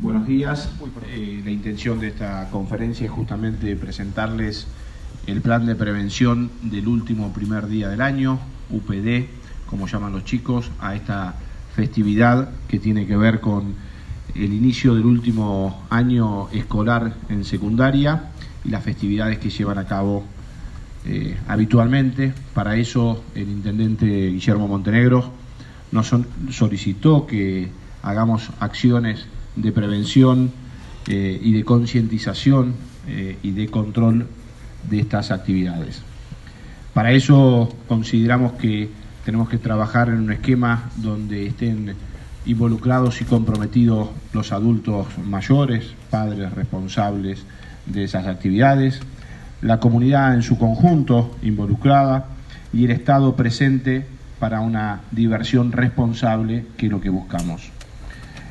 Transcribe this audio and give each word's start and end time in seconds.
Buenos 0.00 0.28
días. 0.28 0.70
Eh, 1.08 1.42
la 1.44 1.50
intención 1.50 1.98
de 1.98 2.08
esta 2.08 2.48
conferencia 2.52 3.06
es 3.06 3.10
justamente 3.10 3.74
presentarles 3.74 4.68
el 5.26 5.40
plan 5.40 5.66
de 5.66 5.74
prevención 5.74 6.52
del 6.62 6.86
último 6.86 7.32
primer 7.32 7.66
día 7.66 7.88
del 7.88 8.00
año, 8.00 8.38
UPD, 8.70 9.26
como 9.66 9.88
llaman 9.88 10.12
los 10.12 10.24
chicos, 10.24 10.70
a 10.78 10.94
esta 10.94 11.34
festividad 11.74 12.48
que 12.68 12.78
tiene 12.78 13.08
que 13.08 13.16
ver 13.16 13.40
con 13.40 13.74
el 14.36 14.52
inicio 14.52 14.94
del 14.94 15.04
último 15.04 15.84
año 15.90 16.48
escolar 16.50 17.14
en 17.28 17.44
secundaria 17.44 18.30
y 18.64 18.68
las 18.68 18.84
festividades 18.84 19.38
que 19.38 19.50
llevan 19.50 19.78
a 19.78 19.86
cabo 19.88 20.22
eh, 21.06 21.36
habitualmente. 21.48 22.32
Para 22.54 22.76
eso 22.76 23.24
el 23.34 23.48
intendente 23.48 24.06
Guillermo 24.06 24.68
Montenegro 24.68 25.32
nos 25.90 26.14
solicitó 26.50 27.26
que 27.26 27.68
hagamos 28.04 28.50
acciones 28.60 29.26
de 29.60 29.72
prevención 29.72 30.52
eh, 31.06 31.40
y 31.42 31.52
de 31.52 31.64
concientización 31.64 32.74
eh, 33.06 33.38
y 33.42 33.50
de 33.52 33.68
control 33.68 34.26
de 34.88 35.00
estas 35.00 35.30
actividades. 35.30 36.02
Para 36.94 37.12
eso 37.12 37.74
consideramos 37.86 38.52
que 38.52 38.88
tenemos 39.24 39.48
que 39.48 39.58
trabajar 39.58 40.08
en 40.08 40.20
un 40.20 40.32
esquema 40.32 40.90
donde 40.96 41.46
estén 41.46 41.94
involucrados 42.46 43.20
y 43.20 43.24
comprometidos 43.24 44.08
los 44.32 44.52
adultos 44.52 45.06
mayores, 45.24 45.92
padres 46.10 46.52
responsables 46.52 47.44
de 47.86 48.04
esas 48.04 48.26
actividades, 48.26 49.00
la 49.60 49.80
comunidad 49.80 50.34
en 50.34 50.42
su 50.42 50.56
conjunto 50.56 51.36
involucrada 51.42 52.26
y 52.72 52.84
el 52.84 52.90
Estado 52.90 53.34
presente 53.34 54.06
para 54.38 54.60
una 54.60 55.00
diversión 55.10 55.72
responsable, 55.72 56.64
que 56.76 56.86
es 56.86 56.92
lo 56.92 57.00
que 57.00 57.10
buscamos. 57.10 57.77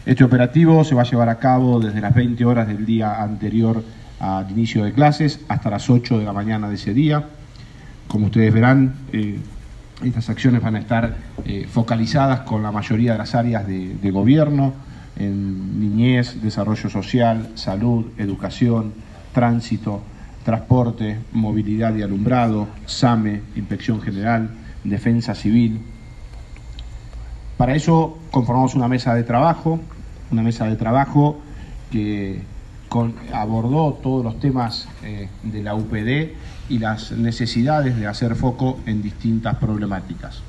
Este 0.08 0.24
operativo 0.24 0.86
se 0.86 0.96
va 0.96 1.02
a 1.02 1.06
llevar 1.06 1.28
a 1.28 1.38
cabo 1.38 1.82
desde 1.82 2.00
las 2.00 2.16
20 2.16 2.46
horas 2.46 2.66
del 2.66 2.86
día 2.86 3.22
anterior 3.22 3.84
al 4.22 4.50
inicio 4.50 4.86
de 4.86 4.94
clases 4.94 5.42
hasta 5.50 5.70
las 5.70 5.90
8 5.90 6.20
de 6.20 6.24
la 6.24 6.32
mañana 6.32 6.70
de 6.70 6.76
ese 6.76 6.94
día. 6.94 7.26
Como 8.08 8.28
ustedes 8.28 8.54
verán, 8.54 8.96
eh, 9.12 9.38
estas 10.06 10.30
acciones 10.30 10.62
van 10.62 10.78
a 10.78 10.80
estar 10.80 11.18
eh, 11.44 11.68
focalizadas 11.70 12.40
con 12.42 12.64
la 12.64 12.72
mayoría 12.72 13.12
de 13.12 13.18
las 13.18 13.36
áreas 13.36 13.68
de, 13.68 14.12
gobierno, 14.12 14.76
en 15.18 15.78
niñez, 15.82 16.42
desarrollo 16.42 16.90
social, 16.90 17.50
salud, 17.56 18.06
educación, 18.18 18.94
tránsito, 19.34 20.04
transporte, 20.46 21.18
movilidad 21.34 21.94
y 21.98 22.04
alumbrado, 22.04 22.70
SAME, 22.86 23.42
inspección 23.58 24.00
general, 24.02 24.52
defensa 24.86 25.36
civil. 25.36 25.82
Para 27.58 27.76
eso 27.76 28.20
conformamos 28.32 28.74
una 28.74 28.88
mesa 28.88 29.14
de 29.14 29.24
trabajo, 29.24 29.82
una 30.32 30.42
mesa 30.42 30.66
de 30.66 30.76
trabajo 30.76 31.40
que 31.92 32.42
abordó 33.34 34.00
todos 34.02 34.24
los 34.24 34.40
temas 34.40 34.88
eh, 35.04 35.30
de 35.44 35.64
la 35.64 35.76
UPD 35.76 36.34
y 36.70 36.80
las 36.80 37.12
necesidades 37.12 37.98
de 37.98 38.08
hacer 38.08 38.36
foco 38.36 38.80
en 38.86 39.02
distintas 39.02 39.58
problemáticas. 39.58 40.42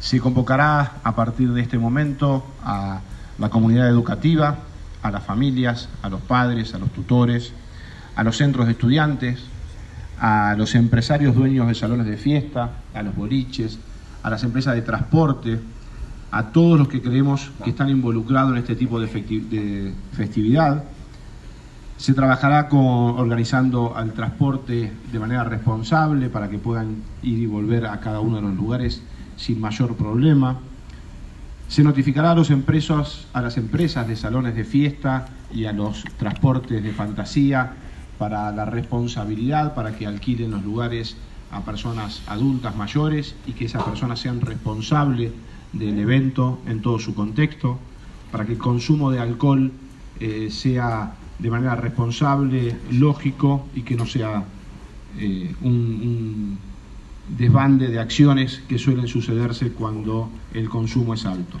Se 0.00 0.20
convocará 0.20 0.98
a 1.02 1.14
partir 1.14 1.52
de 1.52 1.62
este 1.62 1.78
momento 1.78 2.44
a 2.62 3.00
la 3.38 3.48
comunidad 3.48 3.88
educativa, 3.88 4.58
a 5.02 5.10
las 5.10 5.24
familias, 5.24 5.88
a 6.02 6.08
los 6.08 6.20
padres, 6.20 6.74
a 6.74 6.78
los 6.78 6.90
tutores, 6.90 7.52
a 8.16 8.22
los 8.22 8.36
centros 8.36 8.66
de 8.66 8.72
estudiantes, 8.72 9.40
a 10.20 10.54
los 10.56 10.74
empresarios 10.74 11.34
dueños 11.34 11.66
de 11.66 11.74
salones 11.74 12.06
de 12.06 12.16
fiesta, 12.16 12.70
a 12.94 13.02
los 13.02 13.14
boliches, 13.14 13.78
a 14.22 14.30
las 14.30 14.44
empresas 14.44 14.74
de 14.74 14.82
transporte, 14.82 15.60
a 16.34 16.50
todos 16.50 16.76
los 16.76 16.88
que 16.88 17.00
creemos 17.00 17.52
que 17.62 17.70
están 17.70 17.90
involucrados 17.90 18.50
en 18.50 18.58
este 18.58 18.74
tipo 18.74 18.98
de, 18.98 19.06
festividad. 19.06 20.82
Se 21.96 22.12
trabajará 22.12 22.68
organizando 22.72 23.96
al 23.96 24.14
transporte 24.14 24.92
de 25.12 25.18
manera 25.20 25.44
responsable 25.44 26.28
para 26.28 26.50
que 26.50 26.58
puedan 26.58 26.96
ir 27.22 27.38
y 27.38 27.46
volver 27.46 27.86
a 27.86 28.00
cada 28.00 28.18
uno 28.18 28.36
de 28.36 28.42
los 28.42 28.56
lugares 28.56 29.00
sin 29.36 29.60
mayor 29.60 29.94
problema. 29.94 30.58
Se 31.68 31.84
notificará 31.84 32.32
a, 32.32 32.34
los 32.34 32.50
empresas, 32.50 33.28
a 33.32 33.40
las 33.40 33.56
empresas 33.56 34.08
de 34.08 34.16
salones 34.16 34.56
de 34.56 34.64
fiesta 34.64 35.28
y 35.54 35.66
a 35.66 35.72
los 35.72 36.02
transportes 36.18 36.82
de 36.82 36.90
fantasía 36.90 37.74
para 38.18 38.50
la 38.50 38.64
responsabilidad, 38.64 39.72
para 39.74 39.96
que 39.96 40.04
alquilen 40.04 40.50
los 40.50 40.64
lugares 40.64 41.16
a 41.52 41.60
personas 41.60 42.22
adultas 42.26 42.74
mayores 42.74 43.36
y 43.46 43.52
que 43.52 43.66
esas 43.66 43.84
personas 43.84 44.18
sean 44.18 44.40
responsables 44.40 45.30
del 45.74 45.98
evento 45.98 46.60
en 46.66 46.80
todo 46.80 46.98
su 46.98 47.14
contexto, 47.14 47.78
para 48.30 48.46
que 48.46 48.52
el 48.52 48.58
consumo 48.58 49.10
de 49.10 49.20
alcohol 49.20 49.72
eh, 50.20 50.48
sea 50.50 51.14
de 51.38 51.50
manera 51.50 51.74
responsable, 51.76 52.76
lógico 52.92 53.66
y 53.74 53.82
que 53.82 53.96
no 53.96 54.06
sea 54.06 54.44
eh, 55.18 55.54
un, 55.62 56.58
desbande 57.28 57.88
de 57.88 57.98
acciones 57.98 58.62
que 58.68 58.78
suelen 58.78 59.08
sucederse 59.08 59.72
cuando 59.72 60.30
el 60.52 60.68
consumo 60.68 61.14
es 61.14 61.26
alto. 61.26 61.58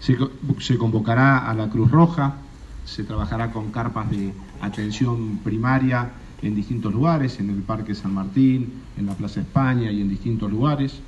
Se, 0.00 0.16
se, 0.60 0.78
convocará 0.78 1.38
a 1.38 1.54
la 1.54 1.68
Cruz 1.68 1.90
Roja, 1.90 2.36
se 2.84 3.02
trabajará 3.02 3.50
con 3.50 3.70
carpas 3.70 4.10
de 4.10 4.32
atención 4.60 5.40
primaria 5.42 6.12
en 6.42 6.54
distintos 6.54 6.92
lugares, 6.92 7.40
en 7.40 7.50
el 7.50 7.62
Parque 7.62 7.94
San 7.94 8.14
Martín, 8.14 8.72
en 8.96 9.06
la 9.06 9.14
Plaza 9.14 9.40
España 9.40 9.90
y 9.90 10.00
en 10.00 10.08
distintos 10.08 10.50
lugares. 10.50 11.00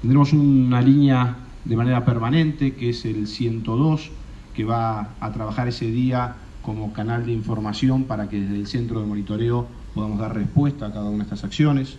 Tendremos 0.00 0.32
una 0.32 0.80
línea 0.80 1.47
de 1.68 1.76
manera 1.76 2.04
permanente, 2.04 2.74
que 2.74 2.90
es 2.90 3.04
el 3.04 3.26
102, 3.26 4.10
que 4.54 4.64
va 4.64 5.10
a 5.20 5.32
trabajar 5.32 5.68
ese 5.68 5.86
día 5.86 6.36
como 6.62 6.92
canal 6.92 7.26
de 7.26 7.32
información 7.32 8.04
para 8.04 8.28
que 8.28 8.40
desde 8.40 8.56
el 8.56 8.66
centro 8.66 9.00
de 9.00 9.06
monitoreo 9.06 9.66
podamos 9.94 10.18
dar 10.18 10.34
respuesta 10.34 10.86
a 10.86 10.92
cada 10.92 11.04
una 11.04 11.18
de 11.18 11.22
estas 11.24 11.44
acciones. 11.44 11.96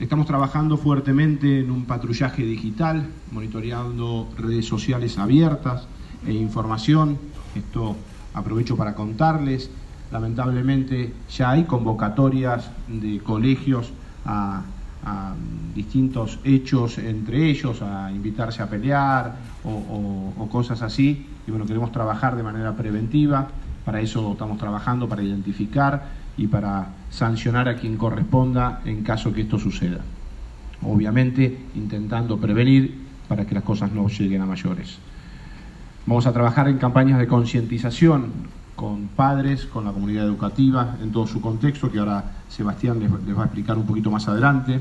Estamos 0.00 0.26
trabajando 0.26 0.76
fuertemente 0.76 1.60
en 1.60 1.70
un 1.70 1.84
patrullaje 1.84 2.42
digital, 2.42 3.08
monitoreando 3.32 4.28
redes 4.36 4.66
sociales 4.66 5.18
abiertas 5.18 5.86
e 6.26 6.32
información. 6.32 7.18
Esto 7.54 7.96
aprovecho 8.34 8.76
para 8.76 8.94
contarles. 8.94 9.70
Lamentablemente 10.10 11.12
ya 11.30 11.50
hay 11.50 11.64
convocatorias 11.64 12.70
de 12.88 13.18
colegios 13.20 13.92
a 14.24 14.62
a 15.04 15.34
distintos 15.74 16.38
hechos 16.44 16.98
entre 16.98 17.48
ellos, 17.48 17.82
a 17.82 18.10
invitarse 18.10 18.62
a 18.62 18.68
pelear 18.68 19.36
o, 19.64 20.48
cosas 20.50 20.82
así. 20.82 21.26
Y 21.46 21.50
bueno, 21.50 21.66
queremos 21.66 21.92
trabajar 21.92 22.36
de 22.36 22.42
manera 22.42 22.74
preventiva, 22.74 23.48
para 23.84 24.00
eso 24.00 24.32
estamos 24.32 24.58
trabajando, 24.58 25.08
para 25.08 25.22
identificar 25.22 26.06
y 26.36 26.46
para 26.46 26.88
sancionar 27.10 27.68
a 27.68 27.76
quien 27.76 27.96
corresponda 27.96 28.80
en 28.84 29.02
caso 29.02 29.32
que 29.32 29.42
esto 29.42 29.58
suceda. 29.58 30.00
Obviamente 30.82 31.66
intentando 31.74 32.38
prevenir 32.38 33.06
para 33.28 33.46
que 33.46 33.54
las 33.54 33.64
cosas 33.64 33.92
no 33.92 34.08
lleguen 34.08 34.42
a 34.42 34.46
mayores. 34.46 34.98
Vamos 36.06 36.26
a 36.26 36.32
trabajar 36.32 36.68
en 36.68 36.78
campañas 36.78 37.18
de 37.18 37.26
concientización 37.26 38.32
con 38.74 39.08
padres, 39.08 39.66
con 39.66 39.84
la 39.84 39.92
comunidad 39.92 40.24
educativa, 40.24 40.96
en 41.02 41.10
todo 41.12 41.26
su 41.26 41.40
contexto, 41.40 41.90
que 41.90 41.98
ahora 41.98 42.24
Sebastián 42.48 43.00
les, 43.00 43.10
va 43.10 43.42
a 43.42 43.46
explicar 43.46 43.76
un 43.76 43.86
poquito 43.86 44.10
más 44.10 44.28
adelante, 44.28 44.80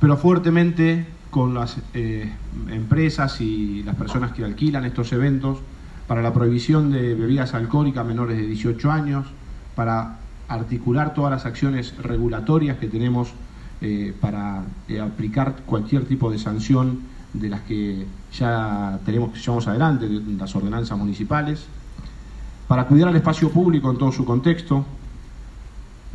pero 0.00 0.16
fuertemente 0.16 1.06
con 1.30 1.54
las 1.54 1.76
eh, 1.94 2.32
empresas 2.70 3.40
y 3.40 3.82
las 3.82 3.96
personas 3.96 4.32
que 4.32 4.44
alquilan 4.44 4.84
estos 4.84 5.12
eventos 5.12 5.58
para 6.06 6.22
la 6.22 6.32
prohibición 6.32 6.90
de 6.90 7.14
bebidas 7.14 7.54
alcohólicas 7.54 8.04
a 8.04 8.04
menores 8.04 8.36
de 8.36 8.46
18 8.46 8.90
años, 8.90 9.26
para 9.74 10.18
articular 10.48 11.14
todas 11.14 11.30
las 11.30 11.46
acciones 11.46 11.96
regulatorias 11.98 12.78
que 12.78 12.86
tenemos 12.86 13.32
eh, 13.80 14.14
para 14.20 14.64
eh, 14.88 15.00
aplicar 15.00 15.56
cualquier 15.66 16.06
tipo 16.06 16.30
de 16.30 16.38
sanción 16.38 17.00
de 17.34 17.48
las 17.48 17.60
que 17.62 18.06
ya 18.32 18.98
tenemos 19.04 19.32
que 19.32 19.40
llevamos 19.40 19.68
adelante, 19.68 20.08
las 20.08 20.54
ordenanzas 20.56 20.96
municipales, 20.96 21.66
para 22.68 22.86
cuidar 22.86 23.08
al 23.08 23.16
espacio 23.16 23.50
público 23.50 23.90
en 23.90 23.98
todo 23.98 24.12
su 24.12 24.24
contexto, 24.24 24.86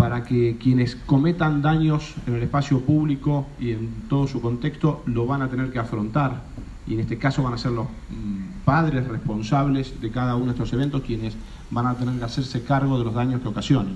para 0.01 0.23
que 0.23 0.57
quienes 0.57 0.95
cometan 0.95 1.61
daños 1.61 2.15
en 2.25 2.33
el 2.33 2.41
espacio 2.41 2.79
público 2.79 3.45
y 3.59 3.69
en 3.69 3.93
todo 4.09 4.27
su 4.27 4.41
contexto 4.41 5.03
lo 5.05 5.27
van 5.27 5.43
a 5.43 5.47
tener 5.47 5.71
que 5.71 5.77
afrontar. 5.77 6.41
Y 6.87 6.95
en 6.95 7.01
este 7.01 7.19
caso 7.19 7.43
van 7.43 7.53
a 7.53 7.59
ser 7.59 7.73
los 7.73 7.85
mm, 7.85 8.63
padres 8.65 9.07
responsables 9.07 10.01
de 10.01 10.09
cada 10.09 10.35
uno 10.37 10.45
de 10.45 10.51
estos 10.53 10.73
eventos 10.73 11.03
quienes 11.03 11.35
van 11.69 11.85
a 11.85 11.93
tener 11.93 12.17
que 12.17 12.25
hacerse 12.25 12.63
cargo 12.63 12.97
de 12.97 13.03
los 13.03 13.13
daños 13.13 13.41
que 13.41 13.49
ocasionen. 13.49 13.95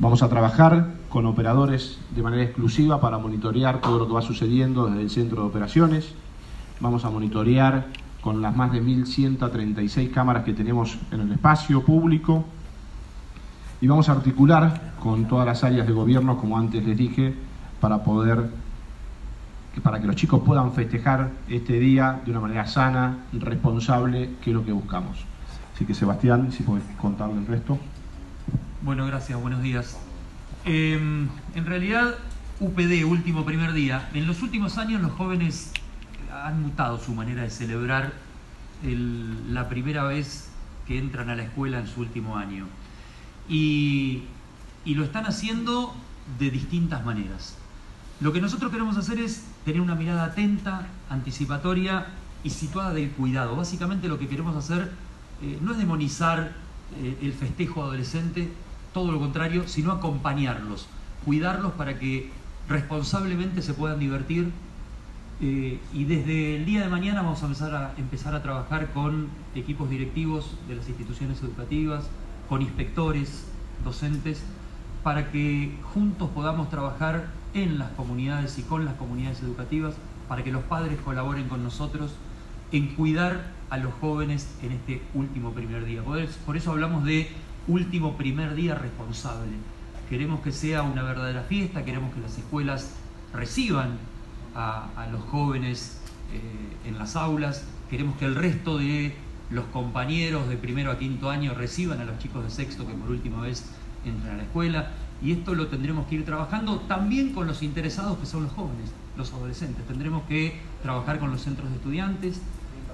Vamos 0.00 0.22
a 0.22 0.30
trabajar 0.30 0.94
con 1.10 1.26
operadores 1.26 1.98
de 2.14 2.22
manera 2.22 2.44
exclusiva 2.44 2.98
para 2.98 3.18
monitorear 3.18 3.82
todo 3.82 3.98
lo 3.98 4.06
que 4.06 4.14
va 4.14 4.22
sucediendo 4.22 4.86
desde 4.86 5.02
el 5.02 5.10
centro 5.10 5.42
de 5.42 5.48
operaciones. 5.48 6.14
Vamos 6.80 7.04
a 7.04 7.10
monitorear 7.10 7.88
con 8.22 8.40
las 8.40 8.56
más 8.56 8.72
de 8.72 8.82
1.136 8.82 10.10
cámaras 10.12 10.44
que 10.44 10.54
tenemos 10.54 10.96
en 11.10 11.20
el 11.20 11.32
espacio 11.32 11.84
público 11.84 12.46
y 13.80 13.86
vamos 13.86 14.08
a 14.08 14.12
articular 14.12 14.92
con 15.00 15.26
todas 15.26 15.46
las 15.46 15.64
áreas 15.64 15.86
de 15.86 15.92
gobierno, 15.92 16.38
como 16.38 16.58
antes 16.58 16.84
les 16.84 16.96
dije, 16.96 17.34
para 17.80 18.02
poder 18.02 18.50
para 19.82 20.00
que 20.00 20.06
los 20.06 20.16
chicos 20.16 20.42
puedan 20.44 20.72
festejar 20.72 21.30
este 21.48 21.74
día 21.78 22.20
de 22.24 22.30
una 22.30 22.40
manera 22.40 22.66
sana, 22.66 23.18
responsable, 23.32 24.30
que 24.42 24.50
es 24.50 24.56
lo 24.56 24.64
que 24.64 24.72
buscamos. 24.72 25.24
Así 25.74 25.84
que 25.84 25.94
Sebastián, 25.94 26.50
si 26.50 26.62
puedes 26.62 26.84
contarle 26.96 27.36
el 27.36 27.46
resto. 27.46 27.78
Bueno, 28.82 29.06
gracias, 29.06 29.40
buenos 29.40 29.62
días. 29.62 29.98
Em, 30.64 31.28
en 31.54 31.66
realidad, 31.66 32.14
UPD, 32.60 33.04
último 33.04 33.44
primer 33.44 33.72
día, 33.72 34.08
en 34.14 34.26
los 34.26 34.42
últimos 34.42 34.78
años 34.78 35.02
los 35.02 35.12
jóvenes 35.12 35.72
han 36.32 36.62
mutado 36.62 36.98
su 36.98 37.14
manera 37.14 37.42
de 37.42 37.50
celebrar 37.50 38.12
la 38.82 39.68
primera 39.68 40.04
vez 40.04 40.50
que 40.86 40.98
entran 40.98 41.30
a 41.30 41.34
la 41.34 41.42
escuela 41.42 41.78
en 41.78 41.86
su 41.86 42.00
último 42.00 42.36
año. 42.36 42.66
Y, 43.48 44.24
lo 44.86 45.04
están 45.04 45.26
haciendo 45.26 45.94
de 46.38 46.50
distintas 46.50 47.04
maneras. 47.04 47.56
Lo 48.20 48.32
que 48.32 48.40
nosotros 48.40 48.70
queremos 48.70 48.96
hacer 48.96 49.18
es 49.18 49.44
tener 49.64 49.80
una 49.80 49.94
mirada 49.94 50.24
atenta, 50.24 50.86
anticipatoria 51.10 52.06
y 52.44 52.50
situada 52.50 52.94
del 52.94 53.10
cuidado. 53.10 53.56
Básicamente 53.56 54.08
lo 54.08 54.18
que 54.18 54.28
queremos 54.28 54.56
hacer 54.56 54.92
eh, 55.42 55.58
no 55.60 55.72
es 55.72 55.78
demonizar 55.78 56.52
eh, 57.02 57.18
el 57.20 57.32
festejo 57.32 57.82
adolescente, 57.82 58.48
todo 58.94 59.12
lo 59.12 59.18
contrario, 59.18 59.66
sino 59.66 59.92
acompañarlos, 59.92 60.86
cuidarlos 61.24 61.72
para 61.72 61.98
que 61.98 62.30
responsablemente 62.68 63.60
se 63.60 63.74
puedan 63.74 63.98
divertir. 63.98 64.50
Eh, 65.40 65.78
y 65.92 66.04
desde 66.04 66.56
el 66.56 66.64
día 66.64 66.80
de 66.80 66.88
mañana 66.88 67.20
vamos 67.20 67.42
a 67.42 67.46
empezar, 67.46 67.74
a 67.74 67.94
empezar 67.98 68.34
a 68.34 68.42
trabajar 68.42 68.92
con 68.92 69.28
equipos 69.54 69.90
directivos 69.90 70.56
de 70.66 70.76
las 70.76 70.88
instituciones 70.88 71.42
educativas, 71.42 72.08
con 72.48 72.62
inspectores, 72.62 73.44
docentes, 73.84 74.42
para 75.02 75.30
que 75.30 75.78
juntos 75.94 76.30
podamos 76.30 76.68
trabajar 76.68 77.26
en 77.54 77.78
las 77.78 77.90
comunidades 77.92 78.58
y 78.58 78.62
con 78.62 78.84
las 78.84 78.94
comunidades 78.94 79.42
educativas, 79.42 79.94
para 80.28 80.42
que 80.42 80.52
los 80.52 80.64
padres 80.64 80.98
colaboren 81.00 81.48
con 81.48 81.62
nosotros 81.62 82.12
en 82.72 82.88
cuidar 82.94 83.52
a 83.70 83.78
los 83.78 83.92
jóvenes 83.94 84.48
en 84.62 84.72
este 84.72 85.02
último 85.14 85.52
primer 85.52 85.84
día. 85.84 86.02
Por 86.02 86.56
eso 86.56 86.72
hablamos 86.72 87.04
de 87.04 87.28
último 87.68 88.16
primer 88.16 88.54
día 88.54 88.74
responsable. 88.74 89.52
Queremos 90.08 90.40
que 90.40 90.52
sea 90.52 90.82
una 90.82 91.02
verdadera 91.02 91.42
fiesta, 91.42 91.84
queremos 91.84 92.14
que 92.14 92.20
las 92.20 92.38
escuelas 92.38 92.94
reciban 93.32 93.98
a, 94.54 95.08
los 95.12 95.22
jóvenes 95.24 96.00
eh, 96.32 96.88
en 96.88 96.98
las 96.98 97.16
aulas, 97.16 97.64
queremos 97.90 98.16
que 98.16 98.24
el 98.24 98.34
resto 98.34 98.78
de 98.78 99.14
los 99.50 99.64
compañeros 99.66 100.48
de 100.48 100.56
primero 100.56 100.90
a 100.90 100.98
quinto 100.98 101.30
año 101.30 101.54
reciban 101.54 102.00
a 102.00 102.04
los 102.04 102.18
chicos 102.18 102.44
de 102.44 102.50
sexto 102.50 102.86
que 102.86 102.94
por 102.94 103.10
última 103.10 103.40
vez 103.40 103.64
entran 104.04 104.34
a 104.34 104.36
la 104.38 104.42
escuela. 104.42 104.90
Y 105.22 105.32
esto 105.32 105.54
lo 105.54 105.68
tendremos 105.68 106.06
que 106.06 106.16
ir 106.16 106.24
trabajando 106.24 106.80
también 106.80 107.32
con 107.32 107.46
los 107.46 107.62
interesados 107.62 108.18
que 108.18 108.26
son 108.26 108.44
los 108.44 108.52
jóvenes, 108.52 108.92
los 109.16 109.32
adolescentes. 109.32 109.86
Tendremos 109.86 110.24
que 110.24 110.60
trabajar 110.82 111.18
con 111.18 111.30
los 111.30 111.42
centros 111.42 111.70
de 111.70 111.76
estudiantes. 111.76 112.40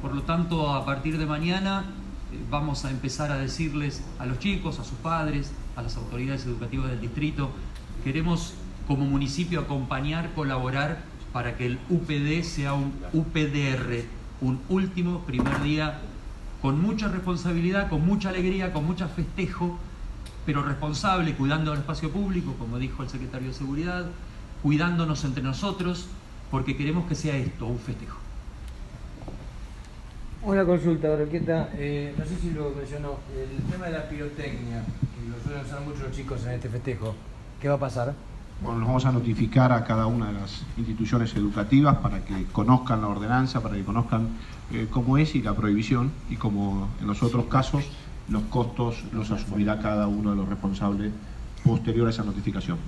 Por 0.00 0.14
lo 0.14 0.22
tanto, 0.22 0.72
a 0.72 0.84
partir 0.84 1.18
de 1.18 1.26
mañana 1.26 1.84
eh, 2.32 2.38
vamos 2.50 2.84
a 2.84 2.90
empezar 2.90 3.32
a 3.32 3.38
decirles 3.38 4.02
a 4.18 4.26
los 4.26 4.38
chicos, 4.38 4.78
a 4.78 4.84
sus 4.84 4.98
padres, 4.98 5.52
a 5.74 5.82
las 5.82 5.96
autoridades 5.96 6.46
educativas 6.46 6.90
del 6.90 7.00
distrito, 7.00 7.50
queremos 8.04 8.54
como 8.86 9.04
municipio 9.04 9.60
acompañar, 9.60 10.32
colaborar 10.34 11.02
para 11.32 11.56
que 11.56 11.66
el 11.66 11.78
UPD 11.88 12.42
sea 12.42 12.74
un 12.74 12.92
UPDR, 13.12 14.04
un 14.40 14.60
último 14.68 15.20
primer 15.20 15.62
día 15.62 16.00
con 16.62 16.80
mucha 16.80 17.08
responsabilidad, 17.08 17.90
con 17.90 18.06
mucha 18.06 18.28
alegría, 18.28 18.72
con 18.72 18.86
mucho 18.86 19.08
festejo 19.08 19.78
pero 20.44 20.62
responsable, 20.62 21.34
cuidando 21.34 21.70
del 21.70 21.80
espacio 21.80 22.10
público, 22.10 22.54
como 22.58 22.78
dijo 22.78 23.02
el 23.02 23.08
secretario 23.08 23.48
de 23.48 23.54
Seguridad, 23.54 24.06
cuidándonos 24.62 25.24
entre 25.24 25.42
nosotros, 25.42 26.08
porque 26.50 26.76
queremos 26.76 27.06
que 27.06 27.14
sea 27.14 27.36
esto, 27.36 27.66
un 27.66 27.78
festejo. 27.78 28.18
Una 30.42 30.64
consulta, 30.64 31.14
Roqueta, 31.16 31.70
eh, 31.74 32.12
no 32.18 32.24
sé 32.24 32.36
si 32.36 32.50
lo 32.50 32.70
mencionó, 32.70 33.18
el 33.36 33.62
tema 33.70 33.86
de 33.86 33.92
la 33.92 34.08
pirotecnia, 34.08 34.82
que 34.82 35.28
lo 35.30 35.40
suelen 35.44 35.64
usar 35.64 35.80
muchos 35.82 36.10
chicos 36.10 36.44
en 36.44 36.52
este 36.52 36.68
festejo, 36.68 37.14
¿qué 37.60 37.68
va 37.68 37.76
a 37.76 37.80
pasar? 37.80 38.14
Bueno, 38.62 38.78
nos 38.78 38.86
vamos 38.86 39.06
a 39.06 39.12
notificar 39.12 39.72
a 39.72 39.82
cada 39.82 40.06
una 40.06 40.28
de 40.28 40.34
las 40.34 40.62
instituciones 40.78 41.34
educativas 41.34 41.96
para 41.96 42.24
que 42.24 42.44
conozcan 42.52 43.00
la 43.00 43.08
ordenanza, 43.08 43.60
para 43.60 43.74
que 43.74 43.82
conozcan 43.82 44.28
eh, 44.72 44.86
cómo 44.88 45.18
es 45.18 45.34
y 45.34 45.42
la 45.42 45.52
prohibición, 45.54 46.12
y 46.30 46.36
como 46.36 46.88
en 47.00 47.08
los 47.08 47.24
otros 47.24 47.46
casos, 47.46 47.84
los 48.28 48.44
costos 48.44 49.02
los 49.12 49.32
asumirá 49.32 49.80
cada 49.80 50.06
uno 50.06 50.30
de 50.30 50.36
los 50.36 50.48
responsables 50.48 51.10
posterior 51.64 52.06
a 52.06 52.10
esa 52.10 52.22
notificación. 52.22 52.78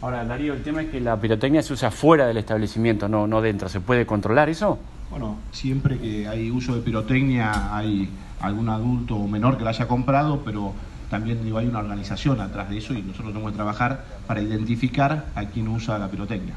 Ahora, 0.00 0.24
Darío, 0.24 0.54
el 0.54 0.62
tema 0.62 0.80
es 0.80 0.88
que 0.88 1.00
la 1.00 1.20
pirotecnia 1.20 1.62
se 1.62 1.74
usa 1.74 1.90
fuera 1.90 2.26
del 2.26 2.38
establecimiento, 2.38 3.06
no, 3.06 3.26
no 3.26 3.42
dentro. 3.42 3.68
¿Se 3.68 3.80
puede 3.80 4.06
controlar 4.06 4.48
eso? 4.48 4.78
Bueno, 5.10 5.36
siempre 5.52 5.98
que 5.98 6.26
hay 6.26 6.50
uso 6.50 6.74
de 6.74 6.80
pirotecnia 6.80 7.76
hay 7.76 8.08
algún 8.40 8.70
adulto 8.70 9.16
o 9.16 9.28
menor 9.28 9.58
que 9.58 9.64
la 9.64 9.70
haya 9.70 9.86
comprado, 9.86 10.40
pero 10.44 10.72
también 11.10 11.38
hay 11.56 11.66
una 11.66 11.78
organización 11.78 12.40
atrás 12.40 12.70
de 12.70 12.78
eso 12.78 12.94
y 12.94 13.02
nosotros 13.02 13.32
tenemos 13.32 13.52
que 13.52 13.56
trabajar 13.56 14.04
para 14.26 14.42
identificar 14.42 15.26
a 15.34 15.44
quien 15.46 15.68
usa 15.68 15.98
la 15.98 16.08
pirotecnia. 16.08 16.54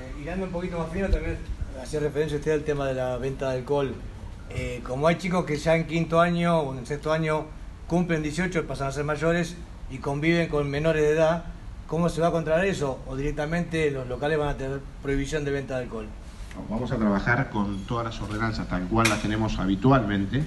Eh, 0.00 0.24
y 0.24 0.42
un 0.42 0.50
poquito 0.50 0.78
más 0.78 0.90
fino, 0.90 1.08
también 1.08 1.38
hacía 1.82 2.00
referencia 2.00 2.38
usted 2.38 2.52
al 2.52 2.62
tema 2.62 2.86
de 2.86 2.94
la 2.94 3.16
venta 3.18 3.50
de 3.50 3.58
alcohol. 3.58 3.94
Eh, 4.50 4.80
como 4.86 5.08
hay 5.08 5.16
chicos 5.16 5.44
que 5.44 5.56
ya 5.56 5.76
en 5.76 5.86
quinto 5.86 6.20
año 6.20 6.58
o 6.58 6.76
en 6.76 6.86
sexto 6.86 7.12
año 7.12 7.46
cumplen 7.86 8.22
18, 8.22 8.66
pasan 8.66 8.88
a 8.88 8.92
ser 8.92 9.04
mayores 9.04 9.56
y 9.90 9.98
conviven 9.98 10.48
con 10.48 10.70
menores 10.70 11.02
de 11.02 11.10
edad, 11.10 11.44
¿cómo 11.86 12.08
se 12.08 12.20
va 12.20 12.28
a 12.28 12.30
controlar 12.30 12.64
eso? 12.64 13.00
¿O 13.06 13.16
directamente 13.16 13.90
los 13.90 14.06
locales 14.08 14.38
van 14.38 14.48
a 14.48 14.56
tener 14.56 14.80
prohibición 15.02 15.44
de 15.44 15.50
venta 15.50 15.76
de 15.76 15.84
alcohol? 15.84 16.06
Vamos 16.68 16.92
a 16.92 16.96
trabajar 16.96 17.50
con 17.50 17.84
todas 17.86 18.04
las 18.04 18.20
ordenanzas 18.20 18.68
tal 18.68 18.86
cual 18.88 19.08
las 19.08 19.22
tenemos 19.22 19.58
habitualmente, 19.58 20.44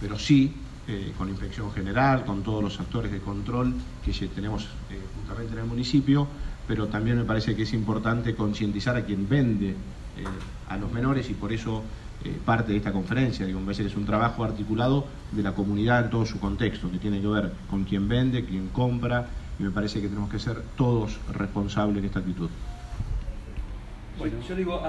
pero 0.00 0.18
sí 0.18 0.54
eh, 0.88 1.12
con 1.16 1.28
inspección 1.28 1.70
general, 1.70 2.24
con 2.24 2.42
todos 2.42 2.62
los 2.62 2.80
actores 2.80 3.12
de 3.12 3.20
control 3.20 3.74
que 4.04 4.12
tenemos 4.28 4.64
eh, 4.90 4.98
justamente 5.16 5.52
en 5.52 5.58
el 5.58 5.66
municipio, 5.66 6.26
pero 6.66 6.86
también 6.86 7.18
me 7.18 7.24
parece 7.24 7.54
que 7.54 7.62
es 7.62 7.72
importante 7.74 8.34
concientizar 8.34 8.96
a 8.96 9.04
quien 9.04 9.28
vende 9.28 9.74
a 10.68 10.76
los 10.76 10.90
menores 10.90 11.30
y 11.30 11.34
por 11.34 11.52
eso 11.52 11.84
eh, 12.24 12.36
parte 12.44 12.72
de 12.72 12.78
esta 12.78 12.92
conferencia. 12.92 13.46
Digo, 13.46 13.64
que 13.64 13.72
es 13.72 13.96
un 13.96 14.04
trabajo 14.04 14.42
articulado 14.42 15.06
de 15.30 15.42
la 15.42 15.52
comunidad 15.54 16.04
en 16.04 16.10
todo 16.10 16.26
su 16.26 16.40
contexto, 16.40 16.90
que 16.90 16.98
tiene 16.98 17.20
que 17.20 17.28
ver 17.28 17.52
con 17.70 17.84
quien 17.84 18.08
vende, 18.08 18.44
quien 18.44 18.68
compra, 18.68 19.28
y 19.56 19.62
me 19.62 19.70
parece 19.70 20.00
que 20.00 20.08
tenemos 20.08 20.28
que 20.28 20.40
ser 20.40 20.62
todos 20.76 21.16
responsables 21.32 22.02
de 22.02 22.08
esta 22.08 22.18
actitud. 22.18 22.50
Bueno, 24.18 24.34
yo 24.48 24.56
digo, 24.56 24.84